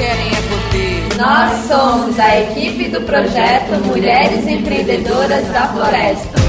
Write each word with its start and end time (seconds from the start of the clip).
querem 0.00 0.28
é 0.28 0.42
poder. 0.48 1.16
Nós 1.18 1.66
somos 1.68 2.18
a 2.18 2.40
equipe 2.40 2.88
do 2.88 3.02
projeto 3.02 3.72
Mulheres 3.84 4.46
Empreendedoras 4.46 5.46
da 5.48 5.68
Floresta. 5.68 6.40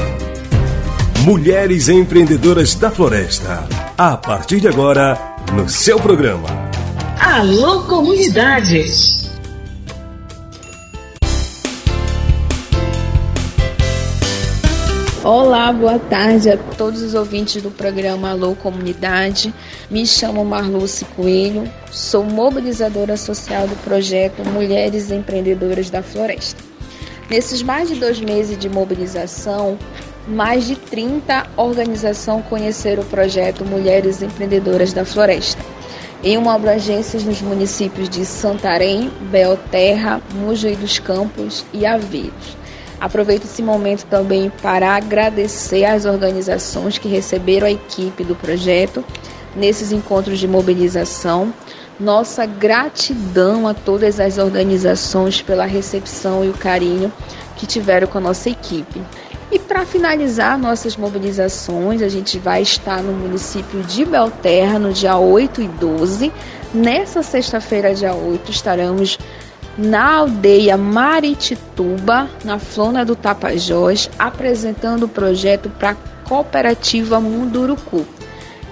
Mulheres 1.25 1.89
Empreendedoras 1.89 2.75
da 2.75 2.89
Floresta. 2.89 3.67
A 3.97 4.15
partir 4.15 4.61
de 4.61 4.69
agora, 4.69 5.35
no 5.53 5.67
seu 5.67 5.99
programa. 5.99 6.47
Alô, 7.19 7.81
comunidade! 7.83 9.20
Olá, 15.23 15.71
boa 15.71 15.99
tarde 15.99 16.49
a 16.49 16.57
todos 16.57 17.03
os 17.03 17.13
ouvintes 17.13 17.61
do 17.61 17.69
programa 17.69 18.31
Alô 18.31 18.55
Comunidade. 18.55 19.53
Me 19.87 20.03
chamo 20.03 20.43
Marluce 20.43 21.05
Coelho, 21.15 21.71
sou 21.91 22.23
mobilizadora 22.23 23.15
social 23.15 23.67
do 23.67 23.75
projeto 23.83 24.43
Mulheres 24.43 25.11
Empreendedoras 25.11 25.91
da 25.91 26.01
Floresta. 26.01 26.63
Nesses 27.29 27.61
mais 27.61 27.87
de 27.87 27.99
dois 27.99 28.19
meses 28.19 28.57
de 28.57 28.67
mobilização, 28.67 29.77
mais 30.27 30.65
de 30.65 30.75
30 30.75 31.45
organizações 31.55 32.43
conheceram 32.49 33.03
o 33.03 33.05
projeto 33.05 33.63
Mulheres 33.63 34.23
Empreendedoras 34.23 34.91
da 34.91 35.05
Floresta, 35.05 35.63
em 36.23 36.35
uma 36.35 36.55
abrangência 36.55 37.19
nos 37.19 37.43
municípios 37.43 38.09
de 38.09 38.25
Santarém, 38.25 39.11
Belterra, 39.29 40.19
Mojuí 40.33 40.75
dos 40.75 40.97
Campos 40.97 41.63
e 41.71 41.85
Aveiros. 41.85 42.59
Aproveito 43.01 43.45
esse 43.45 43.63
momento 43.63 44.05
também 44.05 44.51
para 44.61 44.95
agradecer 44.95 45.85
às 45.85 46.05
organizações 46.05 46.99
que 46.99 47.07
receberam 47.07 47.65
a 47.65 47.71
equipe 47.71 48.23
do 48.23 48.35
projeto 48.35 49.03
nesses 49.55 49.91
encontros 49.91 50.37
de 50.37 50.47
mobilização. 50.47 51.51
Nossa 51.99 52.45
gratidão 52.45 53.67
a 53.67 53.73
todas 53.73 54.19
as 54.19 54.37
organizações 54.37 55.41
pela 55.41 55.65
recepção 55.65 56.45
e 56.45 56.49
o 56.49 56.53
carinho 56.53 57.11
que 57.57 57.65
tiveram 57.65 58.05
com 58.05 58.19
a 58.19 58.21
nossa 58.21 58.51
equipe. 58.51 59.01
E 59.51 59.57
para 59.57 59.83
finalizar 59.83 60.57
nossas 60.57 60.95
mobilizações, 60.95 62.03
a 62.03 62.07
gente 62.07 62.37
vai 62.37 62.61
estar 62.61 63.01
no 63.01 63.13
município 63.13 63.81
de 63.81 64.05
Belterra 64.05 64.77
no 64.77 64.93
dia 64.93 65.17
8 65.17 65.61
e 65.61 65.67
12. 65.67 66.31
Nessa 66.71 67.23
sexta-feira, 67.23 67.93
dia 67.93 68.13
8, 68.13 68.49
estaremos 68.49 69.17
na 69.77 70.15
aldeia 70.15 70.77
Maritituba, 70.77 72.29
na 72.43 72.59
Flona 72.59 73.05
do 73.05 73.15
Tapajós, 73.15 74.09
apresentando 74.19 75.03
o 75.03 75.09
projeto 75.09 75.69
para 75.69 75.91
a 75.91 75.95
Cooperativa 76.27 77.19
Munduruku. 77.19 78.05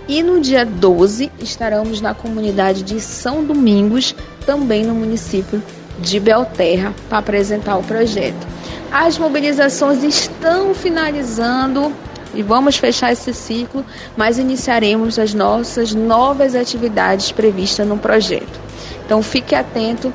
E 0.07 0.23
no 0.23 0.41
dia 0.41 0.65
12 0.65 1.31
estaremos 1.39 2.01
na 2.01 2.13
comunidade 2.13 2.83
de 2.83 2.99
São 2.99 3.43
Domingos, 3.43 4.15
também 4.45 4.83
no 4.83 4.95
município 4.95 5.61
de 5.99 6.19
Belterra, 6.19 6.93
para 7.07 7.19
apresentar 7.19 7.77
o 7.77 7.83
projeto. 7.83 8.47
As 8.91 9.17
mobilizações 9.17 10.03
estão 10.03 10.73
finalizando 10.73 11.93
e 12.33 12.41
vamos 12.41 12.77
fechar 12.77 13.11
esse 13.11 13.33
ciclo, 13.33 13.85
mas 14.17 14.39
iniciaremos 14.39 15.19
as 15.19 15.33
nossas 15.33 15.93
novas 15.93 16.55
atividades 16.55 17.31
previstas 17.31 17.87
no 17.87 17.97
projeto. 17.97 18.59
Então 19.05 19.21
fique 19.21 19.55
atento 19.55 20.13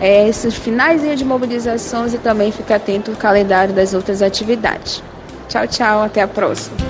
é, 0.00 0.28
esses 0.28 0.54
finais 0.54 1.02
de 1.16 1.24
mobilizações 1.24 2.14
e 2.14 2.18
também 2.18 2.50
fique 2.50 2.72
atento 2.72 3.10
ao 3.10 3.16
calendário 3.16 3.74
das 3.74 3.94
outras 3.94 4.22
atividades. 4.22 5.02
Tchau, 5.48 5.66
tchau, 5.66 6.02
até 6.02 6.22
a 6.22 6.28
próxima. 6.28 6.89